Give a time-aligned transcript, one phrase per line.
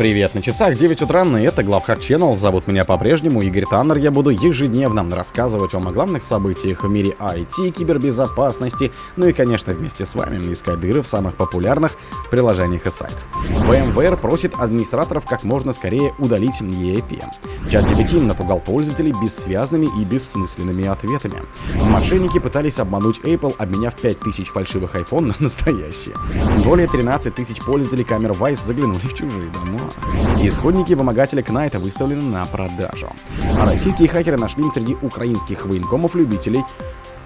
[0.00, 2.34] Привет, на часах 9 утра, и это Главхак Channel.
[2.34, 3.98] Зовут меня по-прежнему Игорь Таннер.
[3.98, 9.74] Я буду ежедневно рассказывать вам о главных событиях в мире IT, кибербезопасности, ну и, конечно,
[9.74, 11.92] вместе с вами искать дыры в самых популярных
[12.30, 13.20] приложениях и сайтах.
[13.50, 17.22] VMware просит администраторов как можно скорее удалить EAP.
[17.66, 21.42] ChatGPT напугал пользователей бессвязными и бессмысленными ответами.
[21.74, 26.14] Мошенники пытались обмануть Apple, обменяв 5000 фальшивых iPhone на настоящие.
[26.64, 29.89] Более 13 тысяч пользователей камер Vice заглянули в чужие дома.
[30.42, 33.12] Исходники вымогателя Кнайта выставлены на продажу.
[33.58, 36.62] А российские хакеры нашли среди украинских военкомов любителей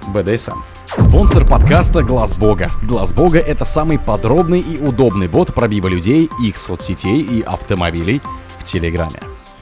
[0.09, 0.59] БДСМ.
[0.97, 2.71] Спонсор подкаста Глаз Бога.
[2.83, 8.21] Глаз Бога это самый подробный и удобный бот пробива людей, их соцсетей и автомобилей
[8.59, 9.21] в Телеграме.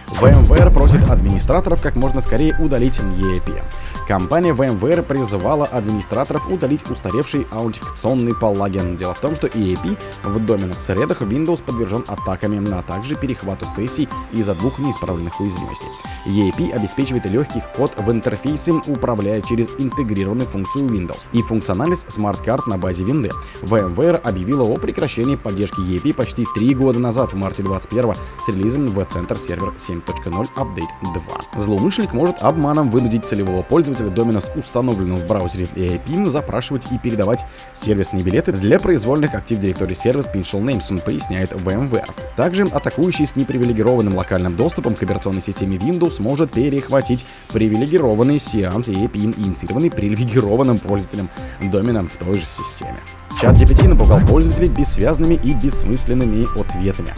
[0.09, 3.63] VMware просит администраторов как можно скорее удалить EAP.
[4.07, 8.97] Компания VMware призывала администраторов удалить устаревший аутентификационный плагин.
[8.97, 14.09] Дело в том, что EAP в доменных средах Windows подвержен атаками, а также перехвату сессий
[14.33, 15.89] из-за двух неисправленных уязвимостей.
[16.27, 22.79] EAP обеспечивает легкий вход в интерфейсы, управляя через интегрированную функцию Windows и функциональность смарт-карт на
[22.79, 23.31] базе винды.
[23.63, 28.87] VMware объявила о прекращении поддержки EAP почти три года назад, в марте 2021 с релизом
[28.87, 31.13] vCenter Server 7.0 Update
[31.53, 31.61] 2.
[31.61, 37.45] Злоумышленник может обманом вынудить целевого пользователя домена с установленным в браузере EAP запрашивать и передавать
[37.73, 42.11] сервисные билеты для произвольных Active Directory Service Pinchal Names, поясняет VMware.
[42.37, 49.17] Также атакующий с непривилегированным локальным доступом к операционной системе Windows может перехватить привилегированный сеанс AIP,
[49.17, 51.29] инициированный привилегированным пользователем
[51.61, 52.99] домена в той же системе.
[53.43, 57.11] Чат GPT напугал пользователей бессвязными и бессмысленными ответами.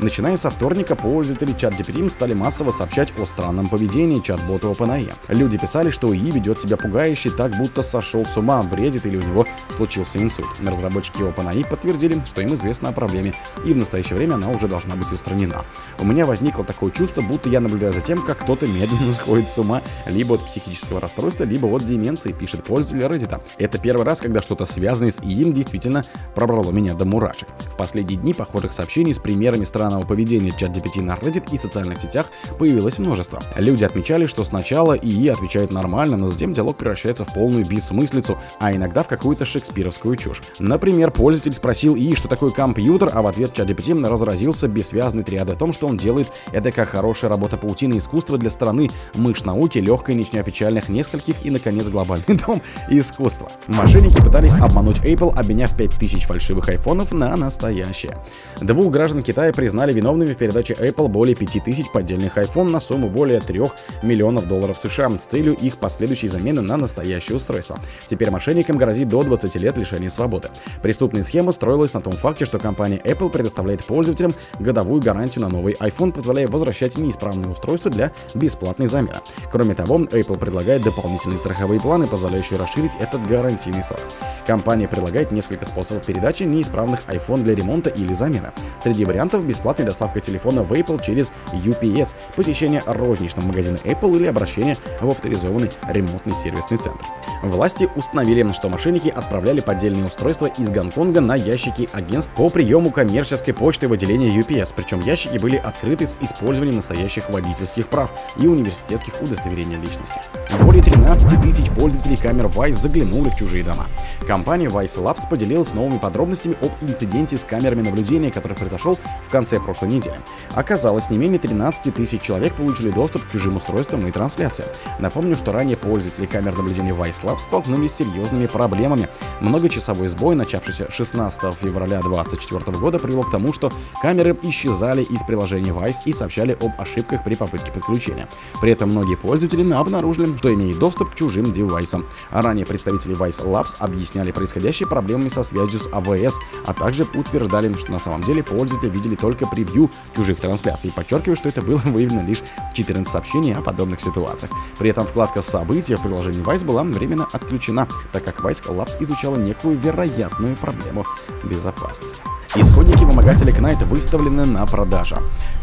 [0.00, 5.12] Начиная со вторника, пользователи чат GPT стали массово сообщать о странном поведении чат-бота OpenAI.
[5.28, 9.22] Люди писали, что ИИ ведет себя пугающе, так будто сошел с ума, бредит или у
[9.22, 9.44] него
[9.76, 10.48] случился инсульт.
[10.64, 13.34] Разработчики OpenAI подтвердили, что им известно о проблеме,
[13.64, 15.64] и в настоящее время она уже должна быть устранена.
[15.98, 19.58] У меня возникло такое чувство, будто я наблюдаю за тем, как кто-то медленно сходит с
[19.58, 23.40] ума либо от психического расстройства, либо от деменции, пишет пользователь Reddit.
[23.58, 27.48] Это первый раз, когда что-то связанное с ИИ действительно пробрало меня до мурашек.
[27.78, 32.26] Последние дни похожих сообщений с примерами странного поведения чат GPT на Reddit и социальных сетях
[32.58, 33.40] появилось множество.
[33.54, 38.72] Люди отмечали, что сначала ИИ отвечает нормально, но затем диалог превращается в полную бессмыслицу, а
[38.72, 40.42] иногда в какую-то шекспировскую чушь.
[40.58, 45.54] Например, пользователь спросил ИИ, что такое компьютер, а в ответ чат GPT разразился бессвязной триадой
[45.54, 49.78] о том, что он делает это как хорошая работа паутины искусства для страны, мышь науки,
[49.78, 53.48] легкой, ничего печальных, нескольких и, наконец, глобальный дом искусства.
[53.68, 57.36] Мошенники пытались обмануть Apple, обменяв 5000 фальшивых айфонов на
[57.68, 58.16] настоящие.
[58.60, 63.40] Двух граждан Китая признали виновными в передаче Apple более 5000 поддельных iPhone на сумму более
[63.40, 63.62] 3
[64.02, 67.78] миллионов долларов США с целью их последующей замены на настоящее устройство.
[68.06, 70.48] Теперь мошенникам грозит до 20 лет лишения свободы.
[70.82, 75.74] Преступная схема строилась на том факте, что компания Apple предоставляет пользователям годовую гарантию на новый
[75.74, 79.20] iPhone, позволяя возвращать неисправные устройства для бесплатной замены.
[79.52, 84.00] Кроме того, Apple предлагает дополнительные страховые планы, позволяющие расширить этот гарантийный срок.
[84.46, 88.52] Компания предлагает несколько способов передачи неисправных iPhone для ремонта или замены.
[88.82, 94.78] Среди вариантов бесплатная доставка телефона в Apple через UPS, посещение розничного магазина Apple или обращение
[95.00, 97.04] в авторизованный ремонтный сервисный центр.
[97.42, 103.52] Власти установили, что мошенники отправляли поддельные устройства из Гонконга на ящики агентств по приему коммерческой
[103.52, 109.20] почты в отделение UPS, причем ящики были открыты с использованием настоящих водительских прав и университетских
[109.20, 110.20] удостоверений личности.
[110.62, 113.86] Более 13 тысяч пользователей камер Vice заглянули в чужие дома.
[114.26, 119.60] Компания Vice Labs поделилась новыми подробностями об инциденте с камерами наблюдения, который произошел в конце
[119.60, 120.20] прошлой недели.
[120.54, 124.68] Оказалось, не менее 13 тысяч человек получили доступ к чужим устройствам и трансляциям.
[124.98, 129.08] Напомню, что ранее пользователи камер наблюдения Vice Labs столкнулись с серьезными проблемами.
[129.40, 135.72] Многочасовой сбой, начавшийся 16 февраля 2024 года, привел к тому, что камеры исчезали из приложения
[135.72, 138.28] Vice и сообщали об ошибках при попытке подключения.
[138.60, 142.06] При этом многие пользователи обнаружили, что имеют доступ к чужим девайсам.
[142.30, 146.34] А ранее представители Vice Labs объясняли происходящие проблемами со связью с AWS,
[146.64, 151.48] а также утверждали, что на самом деле пользователи видели только превью чужих трансляций, подчеркивая, что
[151.48, 152.42] это было выявлено лишь
[152.74, 154.52] 14 сообщений о подобных ситуациях.
[154.78, 159.36] При этом вкладка «События» в приложении Vice была временно отключена, так как Vice Labs изучала
[159.36, 161.04] некую вероятную проблему
[161.42, 162.22] безопасности.
[162.56, 165.16] Исходники вымогателя Knight выставлены на продажу.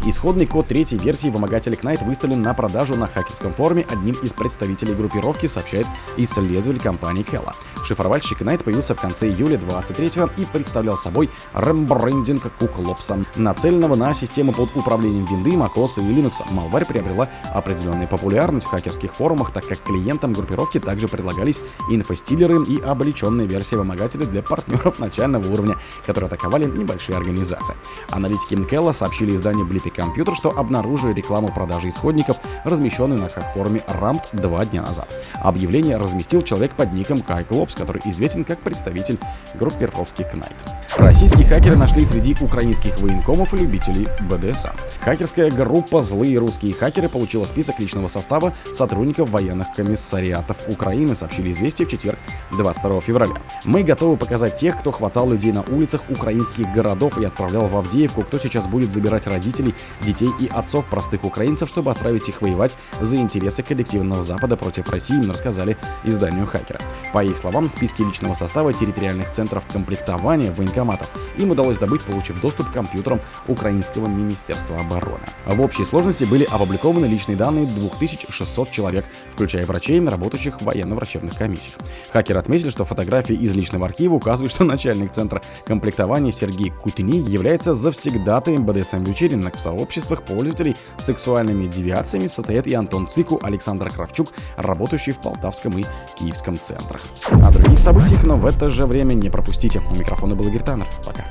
[0.04, 4.94] Исходный код третьей версии вымогателя Knight выставлен на продажу на хакерском форуме одним из представителей
[4.94, 5.86] группировки, сообщает
[6.16, 7.54] исследователь компании Kella.
[7.84, 14.52] Шифровальщик Knight появился в конце июля 23 и представлял собой рембрендинг Куклопса, нацеленного на систему
[14.52, 16.34] под управлением винды, macOS и Linux.
[16.50, 21.60] Malware приобрела определенную популярность в хакерских форумах, так как клиентам группировки также предлагались
[21.90, 27.74] инфостилеры и облеченные версии вымогателя для партнеров начального уровня, которые атаковали небольшие организации.
[28.10, 34.40] Аналитики Мкелла сообщили изданию Blippi Computer, что обнаружили рекламу продажи исходников, размещенную на хак-форуме RAMT
[34.40, 35.12] два дня назад.
[35.34, 39.18] Объявление разместил человек под ником Кай Клопс, который известен как представитель
[39.54, 40.56] группировки Knight.
[40.98, 44.74] Российские хакеры нашли среди украинских военкомов и любителей БДСА.
[45.00, 51.84] Хакерская группа «Злые русские хакеры» получила список личного состава сотрудников военных комиссариатов Украины, сообщили известия
[51.84, 52.18] в четверг
[52.52, 53.34] 22 февраля.
[53.64, 58.22] Мы готовы показать тех, кто хватал людей на улицах украинских городов и отправлял в Авдеевку,
[58.22, 63.18] кто сейчас будет забирать родителей, детей и отцов простых украинцев, чтобы отправить их воевать за
[63.18, 66.80] интересы коллективного Запада против России, рассказали изданию хакера.
[67.12, 70.50] По их словам, в списке личного состава территориальных центров комплектования
[70.86, 75.24] военкоматов им удалось добыть, получив доступ к компьютерам Украинского Министерства обороны.
[75.44, 81.76] В общей сложности были опубликованы личные данные 2600 человек, включая врачей, работающих в военно-врачебных комиссиях.
[82.12, 87.74] Хакер отметил, что фотографии из личного архива указывают, что начальник центра комплектования Сергей Кутини является
[87.74, 95.12] завсегдатаем БДСМ-вечеринок в сообществах пользователей с сексуальными девиациями, состоят и Антон Цику, Александр Кравчук, работающий
[95.12, 95.84] в Полтавском и
[96.18, 97.02] Киевском центрах.
[97.30, 99.80] О других событиях, но в это же время не пропустите.
[99.90, 100.86] У микрофона был Игорь Александр.
[101.04, 101.24] Пока.